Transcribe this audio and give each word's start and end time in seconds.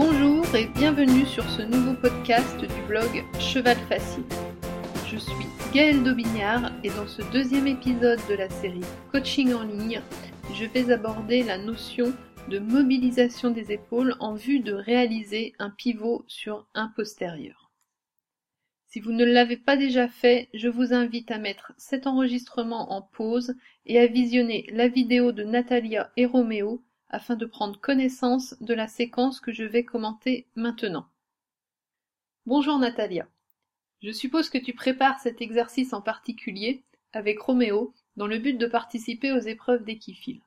Bonjour 0.00 0.54
et 0.54 0.66
bienvenue 0.66 1.26
sur 1.26 1.42
ce 1.50 1.60
nouveau 1.60 1.92
podcast 1.94 2.60
du 2.60 2.82
blog 2.86 3.24
Cheval 3.40 3.76
Facile. 3.88 4.22
Je 5.08 5.16
suis 5.16 5.46
Gaëlle 5.74 6.04
Daubignard 6.04 6.70
et 6.84 6.90
dans 6.90 7.08
ce 7.08 7.20
deuxième 7.32 7.66
épisode 7.66 8.20
de 8.30 8.34
la 8.34 8.48
série 8.48 8.84
Coaching 9.10 9.52
en 9.54 9.64
ligne, 9.64 10.00
je 10.54 10.66
vais 10.66 10.92
aborder 10.92 11.42
la 11.42 11.58
notion 11.58 12.14
de 12.48 12.60
mobilisation 12.60 13.50
des 13.50 13.72
épaules 13.72 14.14
en 14.20 14.34
vue 14.34 14.60
de 14.60 14.72
réaliser 14.72 15.54
un 15.58 15.70
pivot 15.70 16.24
sur 16.28 16.68
un 16.74 16.92
postérieur. 16.94 17.72
Si 18.86 19.00
vous 19.00 19.10
ne 19.10 19.24
l'avez 19.24 19.56
pas 19.56 19.76
déjà 19.76 20.06
fait, 20.06 20.48
je 20.54 20.68
vous 20.68 20.94
invite 20.94 21.32
à 21.32 21.38
mettre 21.38 21.72
cet 21.76 22.06
enregistrement 22.06 22.92
en 22.92 23.02
pause 23.02 23.56
et 23.84 23.98
à 23.98 24.06
visionner 24.06 24.64
la 24.70 24.86
vidéo 24.86 25.32
de 25.32 25.42
Natalia 25.42 26.12
et 26.16 26.24
Roméo 26.24 26.84
afin 27.10 27.36
de 27.36 27.46
prendre 27.46 27.80
connaissance 27.80 28.54
de 28.60 28.74
la 28.74 28.88
séquence 28.88 29.40
que 29.40 29.52
je 29.52 29.64
vais 29.64 29.84
commenter 29.84 30.46
maintenant. 30.54 31.08
Bonjour 32.46 32.78
Natalia. 32.78 33.28
Je 34.02 34.12
suppose 34.12 34.50
que 34.50 34.58
tu 34.58 34.74
prépares 34.74 35.20
cet 35.20 35.40
exercice 35.40 35.92
en 35.92 36.02
particulier 36.02 36.84
avec 37.12 37.40
Roméo 37.40 37.94
dans 38.16 38.26
le 38.26 38.38
but 38.38 38.54
de 38.54 38.66
participer 38.66 39.32
aux 39.32 39.38
épreuves 39.38 39.84
d'équifile. 39.84 40.42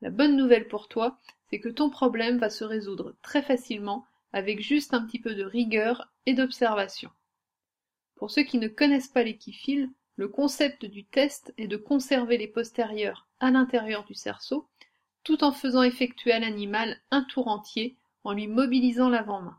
La 0.00 0.10
bonne 0.10 0.36
nouvelle 0.36 0.68
pour 0.68 0.88
toi, 0.88 1.18
c'est 1.50 1.60
que 1.60 1.68
ton 1.68 1.90
problème 1.90 2.38
va 2.38 2.50
se 2.50 2.64
résoudre 2.64 3.16
très 3.22 3.42
facilement 3.42 4.06
avec 4.32 4.60
juste 4.60 4.94
un 4.94 5.04
petit 5.04 5.18
peu 5.18 5.34
de 5.34 5.44
rigueur 5.44 6.12
et 6.26 6.34
d'observation. 6.34 7.10
Pour 8.14 8.30
ceux 8.30 8.42
qui 8.42 8.58
ne 8.58 8.68
connaissent 8.68 9.08
pas 9.08 9.22
l'équifile, 9.22 9.90
le 10.16 10.28
concept 10.28 10.84
du 10.84 11.04
test 11.04 11.54
est 11.56 11.68
de 11.68 11.76
conserver 11.76 12.36
les 12.36 12.48
postérieurs 12.48 13.28
à 13.40 13.50
l'intérieur 13.50 14.04
du 14.04 14.14
cerceau 14.14 14.68
tout 15.28 15.44
en 15.44 15.52
faisant 15.52 15.82
effectuer 15.82 16.32
à 16.32 16.38
l'animal 16.38 16.96
un 17.10 17.22
tour 17.22 17.48
entier 17.48 17.98
en 18.24 18.32
lui 18.32 18.46
mobilisant 18.46 19.10
l'avant-main. 19.10 19.58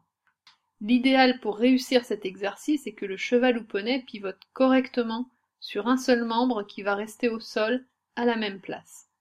L'idéal 0.81 1.39
pour 1.41 1.59
réussir 1.59 2.05
cet 2.05 2.25
exercice 2.25 2.87
est 2.87 2.93
que 2.93 3.05
le 3.05 3.17
cheval 3.17 3.59
ou 3.59 3.63
poney 3.63 4.01
pivote 4.01 4.41
correctement 4.53 5.29
sur 5.59 5.87
un 5.87 5.97
seul 5.97 6.25
membre 6.25 6.63
qui 6.63 6.81
va 6.81 6.95
rester 6.95 7.29
au 7.29 7.39
sol 7.39 7.85
à 8.15 8.25
la 8.25 8.35
même 8.35 8.59
place. 8.59 9.11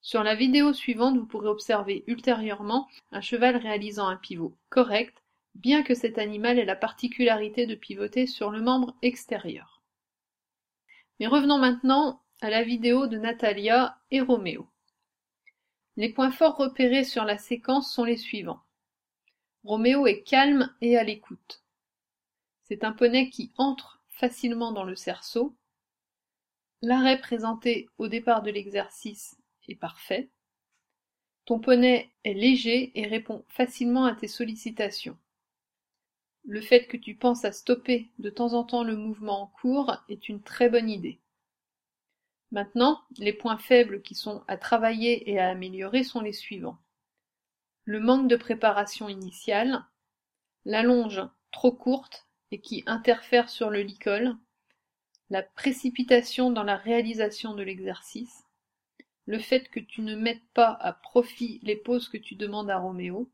Sur 0.00 0.22
la 0.22 0.36
vidéo 0.36 0.72
suivante, 0.72 1.16
vous 1.16 1.26
pourrez 1.26 1.48
observer 1.48 2.04
ultérieurement 2.06 2.86
un 3.10 3.20
cheval 3.20 3.56
réalisant 3.56 4.06
un 4.06 4.16
pivot 4.16 4.56
correct, 4.68 5.24
bien 5.56 5.82
que 5.82 5.96
cet 5.96 6.18
animal 6.18 6.60
ait 6.60 6.64
la 6.64 6.76
particularité 6.76 7.66
de 7.66 7.74
pivoter 7.74 8.28
sur 8.28 8.52
le 8.52 8.60
membre 8.60 8.94
extérieur. 9.02 9.82
Mais 11.18 11.26
revenons 11.26 11.58
maintenant 11.58 12.22
à 12.42 12.48
la 12.48 12.62
vidéo 12.62 13.08
de 13.08 13.18
Natalia 13.18 13.98
et 14.12 14.20
Roméo. 14.20 14.68
Les 15.96 16.08
points 16.08 16.30
forts 16.30 16.56
repérés 16.56 17.04
sur 17.04 17.24
la 17.24 17.36
séquence 17.36 17.92
sont 17.92 18.04
les 18.04 18.16
suivants. 18.16 18.62
Roméo 19.64 20.06
est 20.06 20.22
calme 20.22 20.74
et 20.80 20.96
à 20.96 21.04
l'écoute. 21.04 21.62
C'est 22.62 22.84
un 22.84 22.92
poney 22.92 23.28
qui 23.28 23.52
entre 23.58 24.02
facilement 24.08 24.72
dans 24.72 24.84
le 24.84 24.96
cerceau. 24.96 25.54
L'arrêt 26.80 27.20
présenté 27.20 27.88
au 27.98 28.08
départ 28.08 28.42
de 28.42 28.50
l'exercice 28.50 29.36
est 29.68 29.74
parfait. 29.74 30.30
Ton 31.44 31.60
poney 31.60 32.10
est 32.24 32.34
léger 32.34 32.98
et 32.98 33.06
répond 33.06 33.44
facilement 33.48 34.06
à 34.06 34.14
tes 34.14 34.28
sollicitations. 34.28 35.18
Le 36.44 36.60
fait 36.60 36.86
que 36.86 36.96
tu 36.96 37.14
penses 37.14 37.44
à 37.44 37.52
stopper 37.52 38.10
de 38.18 38.30
temps 38.30 38.54
en 38.54 38.64
temps 38.64 38.82
le 38.82 38.96
mouvement 38.96 39.42
en 39.42 39.46
cours 39.46 39.96
est 40.08 40.28
une 40.28 40.42
très 40.42 40.68
bonne 40.68 40.90
idée. 40.90 41.20
Maintenant, 42.52 43.00
les 43.16 43.32
points 43.32 43.56
faibles 43.56 44.02
qui 44.02 44.14
sont 44.14 44.44
à 44.46 44.58
travailler 44.58 45.30
et 45.30 45.38
à 45.38 45.48
améliorer 45.48 46.04
sont 46.04 46.20
les 46.20 46.34
suivants. 46.34 46.78
Le 47.84 47.98
manque 47.98 48.28
de 48.28 48.36
préparation 48.36 49.08
initiale, 49.08 49.82
l'allonge 50.66 51.22
trop 51.50 51.72
courte 51.72 52.28
et 52.50 52.60
qui 52.60 52.84
interfère 52.86 53.48
sur 53.48 53.70
le 53.70 53.80
licol, 53.80 54.36
la 55.30 55.42
précipitation 55.42 56.50
dans 56.50 56.62
la 56.62 56.76
réalisation 56.76 57.54
de 57.54 57.62
l'exercice, 57.62 58.44
le 59.24 59.38
fait 59.38 59.70
que 59.70 59.80
tu 59.80 60.02
ne 60.02 60.14
mettes 60.14 60.46
pas 60.52 60.76
à 60.78 60.92
profit 60.92 61.58
les 61.62 61.76
pauses 61.76 62.10
que 62.10 62.18
tu 62.18 62.34
demandes 62.34 62.70
à 62.70 62.76
Roméo, 62.76 63.30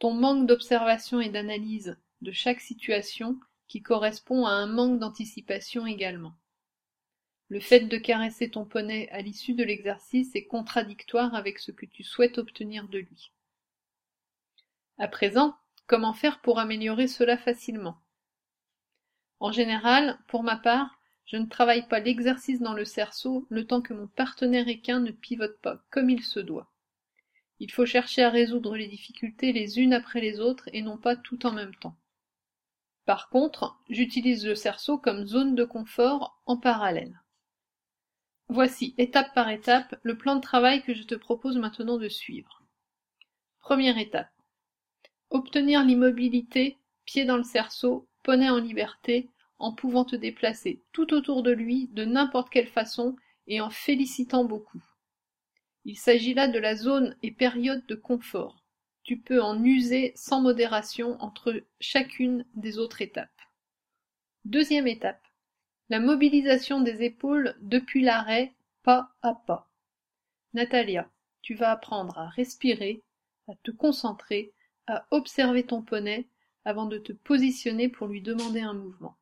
ton 0.00 0.12
manque 0.12 0.48
d'observation 0.48 1.20
et 1.20 1.28
d'analyse 1.28 1.96
de 2.20 2.32
chaque 2.32 2.60
situation 2.60 3.38
qui 3.68 3.80
correspond 3.80 4.44
à 4.44 4.50
un 4.50 4.66
manque 4.66 4.98
d'anticipation 4.98 5.86
également. 5.86 6.34
Le 7.52 7.60
fait 7.60 7.80
de 7.80 7.98
caresser 7.98 8.48
ton 8.48 8.64
poney 8.64 9.10
à 9.10 9.20
l'issue 9.20 9.52
de 9.52 9.62
l'exercice 9.62 10.34
est 10.34 10.46
contradictoire 10.46 11.34
avec 11.34 11.58
ce 11.58 11.70
que 11.70 11.84
tu 11.84 12.02
souhaites 12.02 12.38
obtenir 12.38 12.88
de 12.88 13.00
lui. 13.00 13.30
À 14.96 15.06
présent, 15.06 15.54
comment 15.86 16.14
faire 16.14 16.40
pour 16.40 16.58
améliorer 16.58 17.08
cela 17.08 17.36
facilement? 17.36 17.98
En 19.38 19.52
général, 19.52 20.18
pour 20.28 20.42
ma 20.42 20.56
part, 20.56 20.98
je 21.26 21.36
ne 21.36 21.44
travaille 21.44 21.86
pas 21.88 22.00
l'exercice 22.00 22.62
dans 22.62 22.72
le 22.72 22.86
cerceau 22.86 23.46
le 23.50 23.66
temps 23.66 23.82
que 23.82 23.92
mon 23.92 24.06
partenaire 24.06 24.68
équin 24.68 25.00
ne 25.00 25.10
pivote 25.10 25.60
pas 25.60 25.84
comme 25.90 26.08
il 26.08 26.22
se 26.22 26.40
doit. 26.40 26.72
Il 27.60 27.70
faut 27.70 27.84
chercher 27.84 28.22
à 28.22 28.30
résoudre 28.30 28.78
les 28.78 28.88
difficultés 28.88 29.52
les 29.52 29.78
unes 29.78 29.92
après 29.92 30.22
les 30.22 30.40
autres 30.40 30.70
et 30.72 30.80
non 30.80 30.96
pas 30.96 31.16
tout 31.16 31.44
en 31.44 31.52
même 31.52 31.74
temps. 31.74 31.98
Par 33.04 33.28
contre, 33.28 33.78
j'utilise 33.90 34.46
le 34.46 34.54
cerceau 34.54 34.96
comme 34.96 35.26
zone 35.26 35.54
de 35.54 35.64
confort 35.64 36.40
en 36.46 36.56
parallèle. 36.56 37.21
Voici, 38.54 38.94
étape 38.98 39.32
par 39.34 39.48
étape, 39.48 39.98
le 40.02 40.14
plan 40.14 40.36
de 40.36 40.42
travail 40.42 40.82
que 40.82 40.92
je 40.92 41.04
te 41.04 41.14
propose 41.14 41.56
maintenant 41.56 41.96
de 41.96 42.10
suivre. 42.10 42.62
Première 43.60 43.96
étape. 43.96 44.28
Obtenir 45.30 45.82
l'immobilité, 45.82 46.76
pied 47.06 47.24
dans 47.24 47.38
le 47.38 47.44
cerceau, 47.44 48.06
poney 48.22 48.50
en 48.50 48.58
liberté, 48.58 49.30
en 49.58 49.72
pouvant 49.72 50.04
te 50.04 50.16
déplacer 50.16 50.82
tout 50.92 51.14
autour 51.14 51.42
de 51.42 51.50
lui 51.50 51.88
de 51.92 52.04
n'importe 52.04 52.50
quelle 52.50 52.66
façon 52.66 53.16
et 53.46 53.62
en 53.62 53.70
félicitant 53.70 54.44
beaucoup. 54.44 54.84
Il 55.86 55.96
s'agit 55.96 56.34
là 56.34 56.46
de 56.46 56.58
la 56.58 56.76
zone 56.76 57.16
et 57.22 57.30
période 57.30 57.86
de 57.86 57.94
confort. 57.94 58.62
Tu 59.02 59.16
peux 59.16 59.40
en 59.40 59.64
user 59.64 60.12
sans 60.14 60.42
modération 60.42 61.16
entre 61.22 61.64
chacune 61.80 62.44
des 62.52 62.76
autres 62.76 63.00
étapes. 63.00 63.30
Deuxième 64.44 64.88
étape. 64.88 65.26
La 65.92 66.00
mobilisation 66.00 66.80
des 66.80 67.02
épaules 67.02 67.54
depuis 67.60 68.00
l'arrêt, 68.00 68.54
pas 68.82 69.10
à 69.20 69.34
pas. 69.34 69.68
Natalia, 70.54 71.10
tu 71.42 71.54
vas 71.54 71.70
apprendre 71.70 72.16
à 72.16 72.30
respirer, 72.30 73.02
à 73.46 73.52
te 73.56 73.70
concentrer, 73.70 74.54
à 74.86 75.04
observer 75.10 75.66
ton 75.66 75.82
poney 75.82 76.26
avant 76.64 76.86
de 76.86 76.96
te 76.96 77.12
positionner 77.12 77.90
pour 77.90 78.06
lui 78.06 78.22
demander 78.22 78.62
un 78.62 78.72
mouvement. 78.72 79.18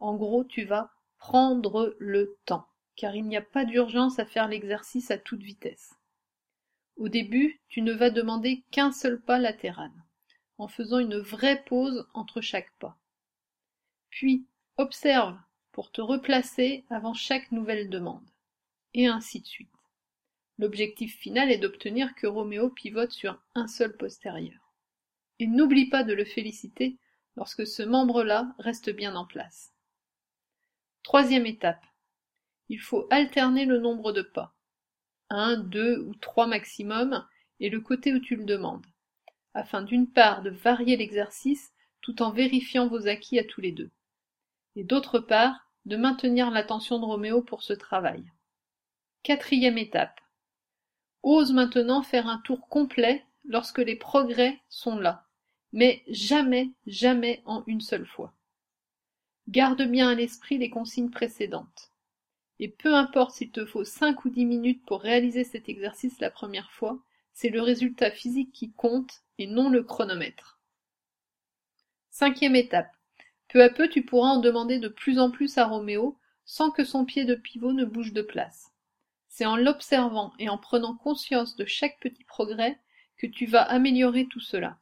En 0.00 0.16
gros, 0.16 0.42
tu 0.42 0.64
vas 0.64 0.90
prendre 1.16 1.94
le 2.00 2.36
temps, 2.44 2.66
car 2.96 3.14
il 3.14 3.26
n'y 3.26 3.36
a 3.36 3.40
pas 3.40 3.64
d'urgence 3.64 4.18
à 4.18 4.26
faire 4.26 4.48
l'exercice 4.48 5.12
à 5.12 5.16
toute 5.16 5.44
vitesse. 5.44 5.94
Au 6.96 7.08
début, 7.08 7.60
tu 7.68 7.82
ne 7.82 7.92
vas 7.92 8.10
demander 8.10 8.64
qu'un 8.72 8.90
seul 8.90 9.20
pas 9.20 9.38
latéral, 9.38 9.92
en 10.58 10.66
faisant 10.66 10.98
une 10.98 11.18
vraie 11.18 11.62
pause 11.62 12.04
entre 12.14 12.40
chaque 12.40 12.72
pas. 12.80 12.98
Puis, 14.08 14.44
observe 14.76 15.38
pour 15.80 15.92
te 15.92 16.02
replacer 16.02 16.84
avant 16.90 17.14
chaque 17.14 17.52
nouvelle 17.52 17.88
demande. 17.88 18.28
Et 18.92 19.06
ainsi 19.06 19.40
de 19.40 19.46
suite. 19.46 19.72
L'objectif 20.58 21.16
final 21.16 21.50
est 21.50 21.56
d'obtenir 21.56 22.14
que 22.16 22.26
Roméo 22.26 22.68
pivote 22.68 23.12
sur 23.12 23.40
un 23.54 23.66
seul 23.66 23.96
postérieur. 23.96 24.74
Et 25.38 25.46
n'oublie 25.46 25.88
pas 25.88 26.04
de 26.04 26.12
le 26.12 26.26
féliciter 26.26 26.98
lorsque 27.34 27.66
ce 27.66 27.82
membre-là 27.82 28.54
reste 28.58 28.90
bien 28.90 29.16
en 29.16 29.24
place. 29.24 29.72
Troisième 31.02 31.46
étape. 31.46 31.86
Il 32.68 32.78
faut 32.78 33.06
alterner 33.08 33.64
le 33.64 33.78
nombre 33.78 34.12
de 34.12 34.20
pas. 34.20 34.54
Un, 35.30 35.56
deux 35.56 36.00
ou 36.00 36.14
trois 36.14 36.46
maximum 36.46 37.26
et 37.58 37.70
le 37.70 37.80
côté 37.80 38.12
où 38.12 38.18
tu 38.18 38.36
le 38.36 38.44
demandes, 38.44 38.84
afin 39.54 39.80
d'une 39.80 40.12
part 40.12 40.42
de 40.42 40.50
varier 40.50 40.98
l'exercice 40.98 41.72
tout 42.02 42.20
en 42.20 42.32
vérifiant 42.32 42.86
vos 42.86 43.06
acquis 43.06 43.38
à 43.38 43.44
tous 43.44 43.62
les 43.62 43.72
deux 43.72 43.90
et 44.76 44.84
d'autre 44.84 45.18
part 45.18 45.69
de 45.86 45.96
maintenir 45.96 46.50
l'attention 46.50 46.98
de 46.98 47.04
Roméo 47.04 47.42
pour 47.42 47.62
ce 47.62 47.72
travail. 47.72 48.24
Quatrième 49.22 49.78
étape. 49.78 50.20
Ose 51.22 51.52
maintenant 51.52 52.02
faire 52.02 52.26
un 52.26 52.38
tour 52.38 52.68
complet 52.68 53.24
lorsque 53.44 53.78
les 53.78 53.96
progrès 53.96 54.60
sont 54.68 54.96
là, 54.96 55.26
mais 55.72 56.02
jamais, 56.08 56.70
jamais 56.86 57.42
en 57.44 57.62
une 57.66 57.80
seule 57.80 58.06
fois. 58.06 58.32
Garde 59.48 59.82
bien 59.82 60.08
à 60.08 60.14
l'esprit 60.14 60.58
les 60.58 60.70
consignes 60.70 61.10
précédentes. 61.10 61.90
Et 62.58 62.68
peu 62.68 62.94
importe 62.94 63.32
s'il 63.32 63.50
te 63.50 63.64
faut 63.64 63.84
cinq 63.84 64.24
ou 64.24 64.30
dix 64.30 64.44
minutes 64.44 64.84
pour 64.84 65.00
réaliser 65.00 65.44
cet 65.44 65.68
exercice 65.68 66.20
la 66.20 66.30
première 66.30 66.70
fois, 66.72 66.98
c'est 67.32 67.48
le 67.48 67.62
résultat 67.62 68.10
physique 68.10 68.52
qui 68.52 68.72
compte 68.72 69.22
et 69.38 69.46
non 69.46 69.70
le 69.70 69.82
chronomètre. 69.82 70.60
Cinquième 72.10 72.56
étape. 72.56 72.94
Peu 73.50 73.62
à 73.64 73.68
peu 73.68 73.88
tu 73.88 74.04
pourras 74.04 74.28
en 74.28 74.38
demander 74.38 74.78
de 74.78 74.88
plus 74.88 75.18
en 75.18 75.30
plus 75.30 75.58
à 75.58 75.66
Roméo, 75.66 76.16
sans 76.44 76.70
que 76.70 76.84
son 76.84 77.04
pied 77.04 77.24
de 77.24 77.34
pivot 77.34 77.72
ne 77.72 77.84
bouge 77.84 78.12
de 78.12 78.22
place. 78.22 78.70
C'est 79.28 79.44
en 79.44 79.56
l'observant 79.56 80.32
et 80.38 80.48
en 80.48 80.56
prenant 80.56 80.96
conscience 80.96 81.56
de 81.56 81.64
chaque 81.64 81.98
petit 82.00 82.24
progrès 82.24 82.78
que 83.16 83.26
tu 83.26 83.46
vas 83.46 83.62
améliorer 83.62 84.26
tout 84.26 84.40
cela. 84.40 84.78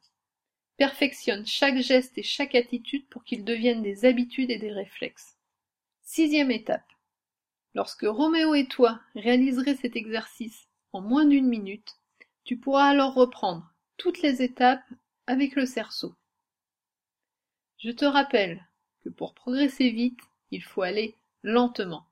Perfectionne 0.77 1.45
chaque 1.47 1.77
geste 1.77 2.17
et 2.17 2.23
chaque 2.23 2.55
attitude 2.55 3.07
pour 3.09 3.23
qu'ils 3.23 3.43
deviennent 3.43 3.83
des 3.83 4.05
habitudes 4.05 4.51
et 4.51 4.59
des 4.59 4.71
réflexes. 4.71 5.35
Sixième 6.03 6.51
étape. 6.51 6.87
Lorsque 7.73 8.05
Roméo 8.05 8.53
et 8.53 8.67
toi 8.67 9.01
réaliserez 9.15 9.75
cet 9.75 9.95
exercice 9.95 10.67
en 10.93 11.01
moins 11.01 11.25
d'une 11.25 11.47
minute, 11.47 11.97
tu 12.43 12.57
pourras 12.57 12.85
alors 12.85 13.15
reprendre 13.15 13.73
toutes 13.97 14.21
les 14.21 14.41
étapes 14.41 14.85
avec 15.27 15.55
le 15.55 15.65
cerceau. 15.65 16.15
Je 17.79 17.91
te 17.91 18.03
rappelle 18.03 18.61
que 18.99 19.09
pour 19.09 19.33
progresser 19.33 19.89
vite, 19.89 20.19
il 20.51 20.61
faut 20.61 20.81
aller 20.81 21.15
lentement. 21.43 22.05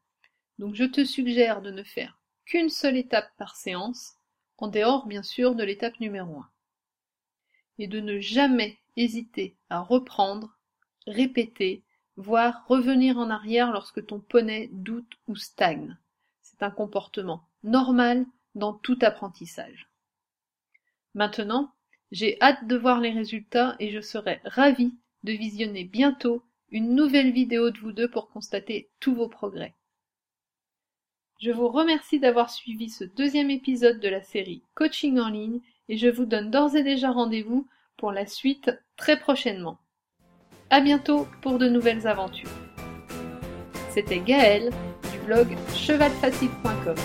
Donc 0.60 0.76
je 0.76 0.86
te 0.86 1.04
suggère 1.04 1.62
de 1.62 1.72
ne 1.72 1.84
faire 1.84 2.18
qu'une 2.46 2.70
seule 2.70 2.96
étape 2.96 3.30
par 3.38 3.58
séance, 3.58 4.16
en 4.58 4.70
dehors 4.70 5.08
bien 5.08 5.24
sûr 5.24 5.56
de 5.56 5.66
l'étape 5.66 6.00
numéro 6.00 6.38
1. 6.38 6.50
Et 7.80 7.88
de 7.88 8.00
ne 8.00 8.20
jamais 8.20 8.80
hésiter 8.96 9.58
à 9.70 9.82
reprendre, 9.82 10.58
répéter, 11.06 11.84
voire 12.16 12.66
revenir 12.68 13.18
en 13.18 13.30
arrière 13.30 13.74
lorsque 13.74 14.06
ton 14.06 14.22
poney 14.22 14.70
doute 14.72 15.20
ou 15.28 15.36
stagne. 15.36 15.98
C'est 16.42 16.64
un 16.64 16.72
comportement 16.72 17.46
normal 17.64 18.26
dans 18.56 18.74
tout 18.74 18.98
apprentissage. 19.02 19.90
Maintenant, 21.14 21.74
j'ai 22.12 22.42
hâte 22.42 22.66
de 22.68 22.78
voir 22.78 23.02
les 23.02 23.12
résultats 23.12 23.76
et 23.80 23.92
je 23.92 24.00
serai 24.00 24.40
ravie 24.46 24.96
de 25.24 25.34
visionner 25.34 25.84
bientôt 25.84 26.44
une 26.70 26.96
nouvelle 26.96 27.32
vidéo 27.32 27.70
de 27.70 27.80
vous 27.80 27.92
deux 27.92 28.10
pour 28.10 28.30
constater 28.30 28.90
tous 29.00 29.16
vos 29.16 29.28
progrès. 29.28 29.74
Je 31.40 31.52
vous 31.52 31.68
remercie 31.68 32.20
d'avoir 32.20 32.50
suivi 32.50 32.90
ce 32.90 33.04
deuxième 33.04 33.52
épisode 33.52 34.00
de 34.00 34.10
la 34.10 34.22
série 34.22 34.64
Coaching 34.74 35.20
en 35.20 35.30
ligne 35.30 35.60
et 35.88 35.98
je 35.98 36.08
vous 36.08 36.26
donne 36.26 36.50
d'ores 36.50 36.76
et 36.76 36.84
déjà 36.84 37.12
rendez-vous 37.12 37.68
pour 37.96 38.12
la 38.12 38.26
suite 38.26 38.72
très 38.96 39.20
prochainement. 39.20 39.78
À 40.70 40.82
bientôt 40.82 41.28
pour 41.42 41.60
de 41.60 41.70
nouvelles 41.70 42.08
aventures. 42.08 42.50
C'était 43.90 44.20
Gaëlle 44.20 44.72
du 45.12 45.20
blog 45.26 45.48
chevalfacile.com. 45.74 46.96